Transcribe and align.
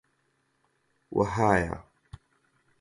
وەهایە: 1.17 1.75